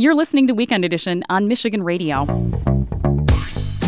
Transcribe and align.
You're 0.00 0.14
listening 0.14 0.46
to 0.46 0.54
Weekend 0.54 0.84
Edition 0.84 1.24
on 1.28 1.48
Michigan 1.48 1.82
Radio. 1.82 2.24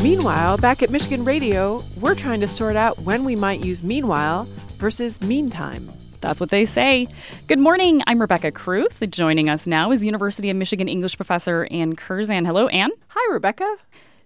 Meanwhile, 0.02 0.58
back 0.58 0.82
at 0.82 0.90
Michigan 0.90 1.24
Radio, 1.24 1.84
we're 2.00 2.16
trying 2.16 2.40
to 2.40 2.48
sort 2.48 2.74
out 2.74 2.98
when 3.02 3.24
we 3.24 3.36
might 3.36 3.60
use 3.60 3.84
meanwhile 3.84 4.48
versus 4.78 5.22
meantime. 5.22 5.88
That's 6.20 6.40
what 6.40 6.50
they 6.50 6.64
say. 6.64 7.06
Good 7.46 7.60
morning. 7.60 8.02
I'm 8.08 8.20
Rebecca 8.20 8.50
Kruth. 8.50 9.08
Joining 9.08 9.48
us 9.48 9.68
now 9.68 9.92
is 9.92 10.04
University 10.04 10.50
of 10.50 10.56
Michigan 10.56 10.88
English 10.88 11.14
professor 11.14 11.68
Anne 11.70 11.94
Curzan. 11.94 12.44
Hello, 12.44 12.66
Anne. 12.66 12.90
Hi, 13.10 13.32
Rebecca. 13.32 13.76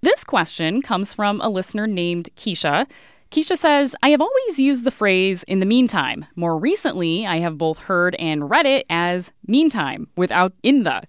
This 0.00 0.24
question 0.24 0.80
comes 0.80 1.12
from 1.12 1.38
a 1.42 1.50
listener 1.50 1.86
named 1.86 2.30
Keisha. 2.34 2.86
Keisha 3.30 3.58
says, 3.58 3.94
I 4.02 4.08
have 4.08 4.22
always 4.22 4.58
used 4.58 4.84
the 4.84 4.90
phrase 4.90 5.42
in 5.42 5.58
the 5.58 5.66
meantime. 5.66 6.24
More 6.34 6.56
recently, 6.56 7.26
I 7.26 7.40
have 7.40 7.58
both 7.58 7.76
heard 7.76 8.14
and 8.14 8.48
read 8.48 8.64
it 8.64 8.86
as 8.88 9.32
meantime 9.46 10.08
without 10.16 10.54
in 10.62 10.84
the. 10.84 11.02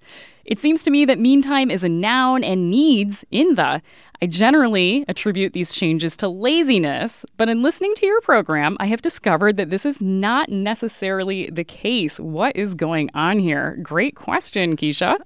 It 0.46 0.59
seems 0.59 0.84
to 0.84 0.91
me 0.91 1.05
that 1.05 1.18
meantime 1.18 1.71
is 1.71 1.84
a 1.84 1.89
noun 1.89 2.43
and 2.43 2.70
needs 2.70 3.26
in 3.31 3.55
the. 3.55 3.81
I 4.22 4.27
generally 4.27 5.03
attribute 5.08 5.53
these 5.53 5.73
changes 5.73 6.16
to 6.17 6.27
laziness, 6.27 7.26
but 7.36 7.49
in 7.49 7.63
listening 7.63 7.95
to 7.95 8.05
your 8.05 8.22
program, 8.22 8.77
I 8.80 8.86
have 8.86 9.02
discovered 9.02 9.58
that 9.58 9.72
this 9.72 9.86
is 9.86 10.00
not 10.00 10.50
necessarily 10.50 11.50
the 11.50 11.63
case. 11.63 12.20
What 12.20 12.55
is 12.55 12.76
going 12.76 13.09
on 13.13 13.39
here? 13.39 13.77
Great 13.81 14.16
question, 14.16 14.77
Keisha. 14.77 15.17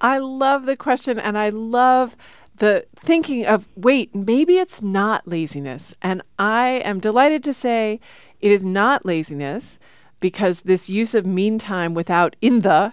I 0.00 0.18
love 0.18 0.66
the 0.66 0.76
question 0.76 1.18
and 1.18 1.36
I 1.36 1.48
love 1.48 2.16
the 2.56 2.86
thinking 2.96 3.46
of 3.46 3.68
wait, 3.76 4.14
maybe 4.14 4.58
it's 4.58 4.80
not 4.80 5.26
laziness. 5.26 5.94
And 6.02 6.22
I 6.38 6.82
am 6.84 6.98
delighted 6.98 7.42
to 7.44 7.52
say 7.52 8.00
it 8.40 8.52
is 8.52 8.64
not 8.64 9.04
laziness 9.04 9.78
because 10.20 10.62
this 10.62 10.88
use 10.88 11.14
of 11.14 11.26
meantime 11.26 11.94
without 11.94 12.36
in 12.40 12.60
the 12.60 12.92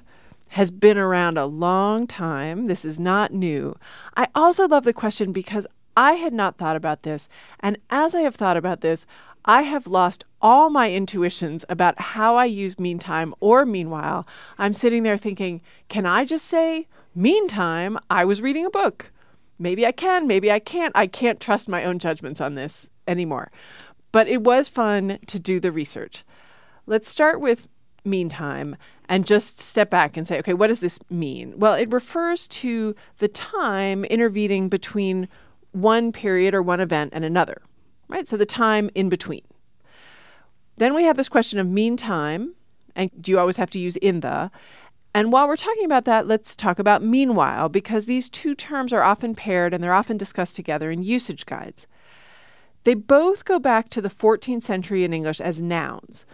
has 0.50 0.72
been 0.72 0.98
around 0.98 1.38
a 1.38 1.46
long 1.46 2.08
time. 2.08 2.66
This 2.66 2.86
is 2.86 3.00
not 3.00 3.34
new. 3.34 3.76
I 4.16 4.28
also 4.36 4.68
love 4.68 4.84
the 4.84 4.94
question 4.94 5.32
because 5.32 5.68
I 5.98 6.14
had 6.14 6.34
not 6.34 6.58
thought 6.58 6.76
about 6.76 7.04
this. 7.04 7.28
And 7.60 7.78
as 7.90 8.16
I 8.16 8.22
have 8.22 8.36
thought 8.36 8.58
about 8.58 8.82
this, 8.82 9.06
I 9.46 9.64
have 9.64 9.88
lost 9.88 10.24
all 10.42 10.70
my 10.70 10.92
intuitions 10.92 11.66
about 11.70 12.00
how 12.00 12.36
I 12.36 12.46
use 12.46 12.80
meantime 12.80 13.34
or 13.40 13.66
meanwhile. 13.66 14.28
I'm 14.58 14.74
sitting 14.74 15.04
there 15.04 15.18
thinking, 15.18 15.62
can 15.90 16.06
I 16.06 16.26
just 16.26 16.48
say, 16.48 16.88
meantime, 17.14 18.00
I 18.10 18.26
was 18.26 18.42
reading 18.42 18.66
a 18.66 18.70
book? 18.70 19.12
maybe 19.60 19.86
I 19.86 19.92
can, 19.92 20.28
maybe 20.28 20.52
I 20.52 20.60
can't. 20.60 20.96
I 20.96 21.08
can't 21.08 21.40
trust 21.40 21.68
my 21.68 21.84
own 21.84 22.00
judgments 22.00 22.42
on 22.42 22.56
this 22.56 22.90
anymore. 23.08 23.52
But 24.12 24.28
it 24.28 24.42
was 24.42 24.70
fun 24.70 25.20
to 25.28 25.40
do 25.40 25.60
the 25.60 25.72
research. 25.72 26.24
Let's 26.86 27.10
start 27.10 27.42
with 27.42 27.68
meantime 28.06 28.76
and 29.08 29.26
just 29.26 29.60
step 29.60 29.90
back 29.90 30.18
and 30.18 30.28
say, 30.28 30.40
okay, 30.40 30.54
what 30.54 30.68
does 30.68 30.80
this 30.80 31.00
mean? 31.10 31.54
Well, 31.58 31.74
it 31.74 31.92
refers 31.92 32.48
to 32.50 32.96
the 33.20 33.28
time 33.28 34.06
intervening 34.06 34.70
between 34.70 35.28
one 35.72 36.12
period 36.12 36.54
or 36.54 36.62
one 36.62 36.80
event 36.80 37.12
and 37.14 37.26
another, 37.26 37.62
right? 38.08 38.28
So 38.28 38.38
the 38.38 38.46
time 38.46 38.90
in 38.96 39.10
between. 39.10 39.44
Then 40.78 40.94
we 40.94 41.04
have 41.04 41.18
this 41.18 41.30
question 41.30 41.60
of 41.60 41.68
meantime, 41.68 42.56
and 42.96 43.10
do 43.22 43.32
you 43.32 43.40
always 43.40 43.58
have 43.58 43.70
to 43.72 43.80
use 43.80 43.96
in 43.98 44.20
the? 44.22 44.52
And 45.14 45.32
while 45.32 45.48
we're 45.48 45.56
talking 45.56 45.86
about 45.86 46.04
that, 46.06 46.28
let's 46.28 46.56
talk 46.56 46.78
about 46.80 47.02
meanwhile, 47.02 47.70
because 47.70 48.06
these 48.06 48.28
two 48.30 48.56
terms 48.56 48.92
are 48.92 49.04
often 49.04 49.36
paired 49.36 49.74
and 49.74 49.82
they're 49.84 49.94
often 49.94 50.18
discussed 50.18 50.56
together 50.56 50.92
in 50.92 51.04
usage 51.04 51.46
guides. 51.46 51.88
They 52.84 52.94
both 52.94 53.46
go 53.46 53.58
back 53.58 53.90
to 53.90 54.02
the 54.02 54.10
14th 54.10 54.64
century 54.64 55.04
in 55.04 55.14
English 55.14 55.42
as 55.42 55.62
nouns. 55.62 56.26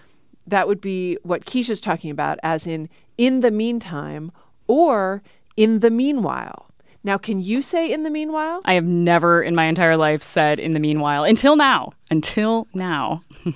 That 0.47 0.67
would 0.67 0.81
be 0.81 1.17
what 1.23 1.45
Keisha's 1.45 1.81
talking 1.81 2.11
about, 2.11 2.39
as 2.43 2.67
in 2.67 2.89
in 3.17 3.41
the 3.41 3.51
meantime 3.51 4.31
or 4.67 5.21
in 5.55 5.79
the 5.79 5.89
meanwhile. 5.89 6.67
Now, 7.03 7.17
can 7.17 7.41
you 7.41 7.61
say 7.61 7.91
in 7.91 8.03
the 8.03 8.11
meanwhile? 8.11 8.61
I 8.63 8.73
have 8.73 8.85
never 8.85 9.41
in 9.41 9.55
my 9.55 9.65
entire 9.65 9.97
life 9.97 10.21
said 10.21 10.59
in 10.59 10.73
the 10.73 10.79
meanwhile 10.79 11.23
until 11.23 11.55
now. 11.55 11.93
Until 12.11 12.67
now. 12.73 13.23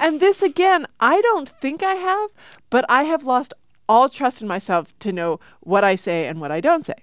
and 0.00 0.18
this 0.18 0.42
again, 0.42 0.86
I 0.98 1.20
don't 1.20 1.48
think 1.48 1.82
I 1.82 1.94
have, 1.94 2.30
but 2.70 2.84
I 2.88 3.04
have 3.04 3.24
lost 3.24 3.54
all 3.88 4.08
trust 4.08 4.42
in 4.42 4.48
myself 4.48 4.96
to 5.00 5.12
know 5.12 5.38
what 5.60 5.84
I 5.84 5.94
say 5.94 6.26
and 6.26 6.40
what 6.40 6.50
I 6.50 6.60
don't 6.60 6.84
say. 6.84 6.94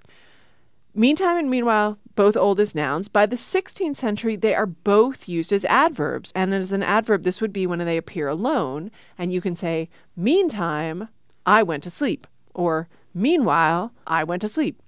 Meantime 0.94 1.38
and 1.38 1.50
meanwhile, 1.50 1.98
both 2.16 2.36
old 2.36 2.60
as 2.60 2.76
nouns. 2.76 3.08
By 3.08 3.26
the 3.26 3.38
16th 3.38 3.96
century, 3.96 4.36
they 4.36 4.54
are 4.54 4.66
both 4.66 5.28
used 5.28 5.54
as 5.54 5.66
adverbs. 5.66 6.32
And 6.36 6.54
as 6.54 6.72
an 6.72 6.84
adverb, 6.84 7.24
this 7.24 7.40
would 7.40 7.54
be 7.54 7.66
when 7.66 7.80
they 7.80 7.98
appear 7.98 8.28
alone. 8.28 8.92
And 9.18 9.32
you 9.32 9.42
can 9.42 9.56
say, 9.56 9.90
Meantime, 10.16 11.08
I 11.46 11.64
went 11.64 11.84
to 11.84 11.90
sleep. 11.90 12.28
Or, 12.54 12.90
Meanwhile, 13.14 13.94
I 14.08 14.24
went 14.24 14.42
to 14.42 14.48
sleep. 14.48 14.82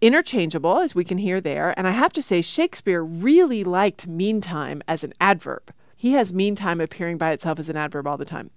Interchangeable, 0.00 0.78
as 0.78 0.94
we 0.94 1.04
can 1.04 1.18
hear 1.18 1.40
there. 1.40 1.72
And 1.76 1.88
I 1.88 1.92
have 1.92 2.12
to 2.14 2.22
say, 2.22 2.42
Shakespeare 2.42 3.02
really 3.02 3.64
liked 3.64 4.06
meantime 4.06 4.82
as 4.86 5.02
an 5.02 5.14
adverb. 5.20 5.72
He 5.96 6.12
has 6.12 6.34
meantime 6.34 6.80
appearing 6.80 7.16
by 7.16 7.32
itself 7.32 7.58
as 7.58 7.70
an 7.70 7.76
adverb 7.76 8.06
all 8.06 8.18
the 8.18 8.26
time. 8.26 8.50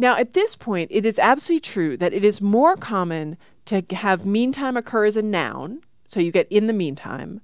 Now, 0.00 0.16
at 0.16 0.32
this 0.32 0.56
point, 0.56 0.90
it 0.90 1.04
is 1.04 1.18
absolutely 1.18 1.60
true 1.60 1.94
that 1.98 2.14
it 2.14 2.24
is 2.24 2.40
more 2.40 2.74
common 2.74 3.36
to 3.66 3.84
have 3.90 4.24
meantime 4.24 4.78
occur 4.78 5.04
as 5.04 5.14
a 5.14 5.20
noun, 5.20 5.82
so 6.06 6.20
you 6.20 6.32
get 6.32 6.50
in 6.50 6.68
the 6.68 6.72
meantime, 6.72 7.42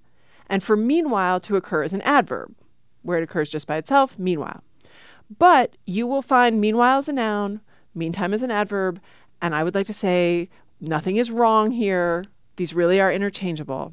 and 0.49 0.63
for 0.63 0.75
meanwhile 0.75 1.39
to 1.41 1.57
occur 1.57 1.83
as 1.83 1.93
an 1.93 2.01
adverb, 2.01 2.55
where 3.03 3.19
it 3.19 3.25
occurs 3.25 3.51
just 3.51 3.67
by 3.67 3.77
itself, 3.77 4.19
meanwhile. 4.19 4.63
But 5.39 5.77
you 5.85 6.07
will 6.07 6.23
find 6.23 6.59
meanwhile 6.59 6.97
as 6.97 7.11
a 7.11 7.13
noun, 7.13 7.61
meantime 7.95 8.33
as 8.33 8.43
an 8.43 8.51
adverb, 8.51 9.03
and 9.43 9.55
I 9.55 9.63
would 9.63 9.75
like 9.75 9.87
to 9.89 9.93
say 9.93 10.49
nothing 10.81 11.17
is 11.17 11.31
wrong 11.31 11.73
here. 11.73 12.25
These 12.57 12.73
really 12.73 12.99
are 13.03 13.13
interchangeable. 13.13 13.93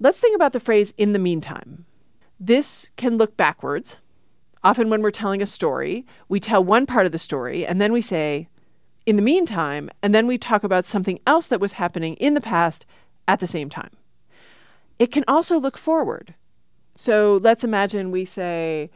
Let's 0.00 0.18
think 0.18 0.34
about 0.34 0.54
the 0.54 0.60
phrase 0.60 0.94
in 0.96 1.12
the 1.12 1.18
meantime. 1.18 1.84
This 2.40 2.90
can 2.96 3.18
look 3.18 3.36
backwards 3.36 3.98
Often, 4.64 4.90
when 4.90 5.02
we're 5.02 5.10
telling 5.10 5.42
a 5.42 5.46
story, 5.46 6.06
we 6.28 6.38
tell 6.38 6.62
one 6.62 6.86
part 6.86 7.06
of 7.06 7.12
the 7.12 7.18
story 7.18 7.66
and 7.66 7.80
then 7.80 7.92
we 7.92 8.00
say, 8.00 8.48
in 9.06 9.16
the 9.16 9.22
meantime, 9.22 9.90
and 10.02 10.14
then 10.14 10.26
we 10.26 10.38
talk 10.38 10.62
about 10.62 10.86
something 10.86 11.18
else 11.26 11.48
that 11.48 11.60
was 11.60 11.72
happening 11.72 12.14
in 12.16 12.34
the 12.34 12.40
past 12.40 12.86
at 13.26 13.40
the 13.40 13.46
same 13.46 13.68
time. 13.68 13.90
It 14.98 15.10
can 15.10 15.24
also 15.26 15.58
look 15.58 15.76
forward. 15.76 16.34
So 16.96 17.40
let's 17.42 17.64
imagine 17.64 18.10
we 18.10 18.24
say, 18.24 18.90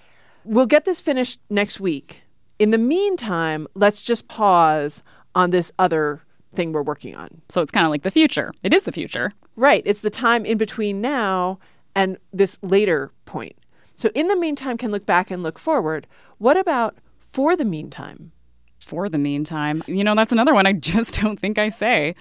we'll 0.45 0.67
get 0.67 0.85
this 0.85 1.01
finished 1.01 1.41
next 1.51 1.81
week. 1.81 2.23
In 2.59 2.71
the 2.71 2.79
meantime, 2.79 3.67
let's 3.75 4.03
just 4.03 4.29
pause 4.29 5.03
on 5.35 5.51
this 5.51 5.73
other 5.79 6.23
thing 6.55 6.73
we're 6.73 6.83
working 6.83 7.15
on. 7.15 7.43
So 7.49 7.61
it's 7.61 7.73
kind 7.73 7.87
of 7.87 7.91
like 7.91 8.03
the 8.03 8.11
future. 8.11 8.53
It 8.63 8.73
is 8.73 8.85
the 8.85 8.93
future. 8.93 9.33
Right. 9.57 9.83
It's 9.85 10.01
the 10.01 10.11
time 10.11 10.47
in 10.47 10.59
between 10.59 11.01
now 11.01 11.59
and 11.95 12.19
this 12.33 12.59
later 12.63 13.11
point. 13.25 13.57
So, 13.97 14.11
in 14.15 14.29
the 14.29 14.37
meantime, 14.37 14.79
can 14.79 14.93
look 14.93 15.07
back 15.07 15.31
and 15.31 15.43
look 15.43 15.59
forward. 15.59 16.07
What 16.39 16.57
about 16.57 16.97
for 17.31 17.57
the 17.57 17.65
meantime? 17.65 18.33
For 18.79 19.09
the 19.09 19.19
meantime, 19.19 19.83
you 19.87 20.05
know, 20.05 20.15
that's 20.15 20.33
another 20.33 20.55
one 20.55 20.67
I 20.67 20.73
just 20.75 21.21
don't 21.21 21.39
think 21.39 21.59
I 21.59 21.71
say. 21.71 22.15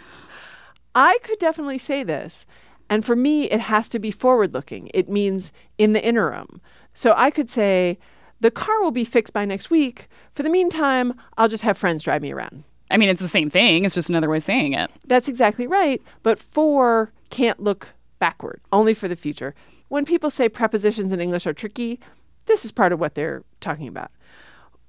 I 0.96 1.18
could 1.22 1.38
definitely 1.38 1.78
say 1.78 2.04
this. 2.04 2.46
And 2.90 3.06
for 3.06 3.16
me, 3.16 3.50
it 3.50 3.60
has 3.60 3.88
to 3.90 4.00
be 4.00 4.12
forward 4.12 4.54
looking. 4.54 4.90
It 4.94 5.10
means 5.10 5.52
in 5.78 5.94
the 5.94 6.04
interim. 6.04 6.62
So 6.94 7.14
I 7.18 7.30
could 7.30 7.50
say, 7.50 7.98
the 8.40 8.52
car 8.52 8.82
will 8.82 8.92
be 8.92 9.06
fixed 9.06 9.34
by 9.34 9.46
next 9.46 9.70
week. 9.70 10.08
For 10.34 10.44
the 10.44 10.50
meantime, 10.50 11.14
I'll 11.38 11.48
just 11.48 11.64
have 11.64 11.78
friends 11.78 12.04
drive 12.04 12.22
me 12.22 12.32
around. 12.32 12.64
I 12.92 12.98
mean, 12.98 13.10
it's 13.10 13.22
the 13.22 13.28
same 13.28 13.50
thing. 13.50 13.86
It's 13.86 13.96
just 13.96 14.10
another 14.10 14.30
way 14.30 14.38
of 14.38 14.44
saying 14.44 14.74
it. 14.74 14.92
That's 15.08 15.28
exactly 15.28 15.68
right. 15.68 16.02
But 16.22 16.40
for 16.40 17.12
can't 17.30 17.60
look 17.60 17.90
backward, 18.20 18.62
only 18.72 18.94
for 18.94 19.08
the 19.08 19.16
future 19.16 19.54
when 19.88 20.06
people 20.06 20.30
say 20.30 20.50
prepositions 20.50 21.12
in 21.12 21.22
English 21.22 21.46
are 21.46 21.54
tricky, 21.54 22.00
this 22.46 22.66
is 22.66 22.72
part 22.72 22.92
of 22.92 23.00
what 23.00 23.16
they're 23.16 23.44
talking 23.60 23.88
about. 23.88 24.12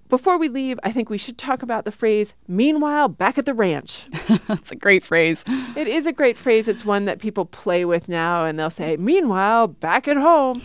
Before 0.09 0.39
we 0.39 0.49
leave, 0.49 0.79
I 0.85 0.93
think 0.93 1.11
we 1.11 1.19
should 1.19 1.37
talk 1.37 1.63
about 1.65 1.85
the 1.85 1.91
phrase, 1.91 2.33
meanwhile, 2.47 3.09
back 3.09 3.39
at 3.39 3.45
the 3.45 3.55
ranch. 3.55 4.07
That's 4.47 4.71
a 4.71 4.77
great 4.77 5.03
phrase. 5.03 5.45
It 5.77 5.89
is 5.89 6.07
a 6.07 6.13
great 6.13 6.39
phrase. 6.39 6.69
It's 6.69 6.85
one 6.85 7.07
that 7.07 7.19
people 7.19 7.45
play 7.45 7.85
with 7.85 8.09
now, 8.09 8.45
and 8.45 8.57
they'll 8.57 8.71
say, 8.71 8.97
meanwhile, 8.97 9.67
back 9.67 10.07
at 10.07 10.17
home. 10.17 10.63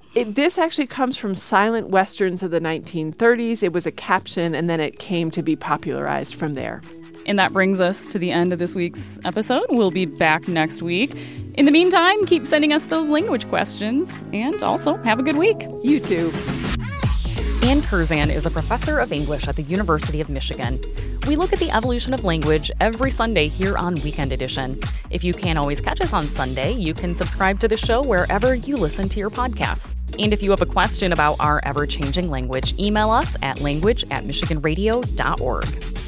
it, 0.14 0.34
this 0.34 0.58
actually 0.58 0.88
comes 0.88 1.16
from 1.16 1.34
silent 1.34 1.88
westerns 1.88 2.42
of 2.42 2.50
the 2.50 2.60
1930s. 2.60 3.62
It 3.62 3.72
was 3.72 3.86
a 3.86 3.92
caption, 3.92 4.54
and 4.54 4.68
then 4.68 4.78
it 4.78 4.98
came 4.98 5.30
to 5.30 5.42
be 5.42 5.56
popularized 5.56 6.34
from 6.34 6.52
there. 6.52 6.82
And 7.26 7.38
that 7.38 7.52
brings 7.52 7.80
us 7.80 8.06
to 8.08 8.18
the 8.18 8.30
end 8.30 8.52
of 8.52 8.58
this 8.58 8.74
week's 8.74 9.20
episode. 9.24 9.64
We'll 9.70 9.90
be 9.90 10.06
back 10.06 10.48
next 10.48 10.82
week. 10.82 11.16
In 11.54 11.66
the 11.66 11.70
meantime, 11.70 12.26
keep 12.26 12.46
sending 12.46 12.72
us 12.72 12.86
those 12.86 13.08
language 13.08 13.48
questions 13.48 14.26
and 14.32 14.62
also 14.62 14.96
have 14.98 15.18
a 15.18 15.22
good 15.22 15.36
week. 15.36 15.66
You 15.82 16.00
too. 16.00 16.32
Anne 17.64 17.80
Curzan 17.80 18.30
is 18.30 18.44
a 18.44 18.50
professor 18.50 18.98
of 18.98 19.12
English 19.12 19.46
at 19.46 19.54
the 19.54 19.62
University 19.62 20.20
of 20.20 20.28
Michigan. 20.28 20.80
We 21.28 21.36
look 21.36 21.52
at 21.52 21.60
the 21.60 21.70
evolution 21.70 22.12
of 22.12 22.24
language 22.24 22.72
every 22.80 23.12
Sunday 23.12 23.46
here 23.46 23.78
on 23.78 23.94
Weekend 24.02 24.32
Edition. 24.32 24.80
If 25.10 25.22
you 25.22 25.32
can't 25.32 25.58
always 25.58 25.80
catch 25.80 26.00
us 26.00 26.12
on 26.12 26.26
Sunday, 26.26 26.72
you 26.72 26.92
can 26.92 27.14
subscribe 27.14 27.60
to 27.60 27.68
the 27.68 27.76
show 27.76 28.02
wherever 28.02 28.56
you 28.56 28.76
listen 28.76 29.08
to 29.10 29.20
your 29.20 29.30
podcasts. 29.30 29.94
And 30.18 30.32
if 30.32 30.42
you 30.42 30.50
have 30.50 30.62
a 30.62 30.66
question 30.66 31.12
about 31.12 31.36
our 31.38 31.60
ever 31.62 31.86
changing 31.86 32.28
language, 32.28 32.76
email 32.80 33.10
us 33.10 33.36
at 33.42 33.60
language 33.60 34.02
at 34.10 34.24
michiganradio.org. 34.24 36.01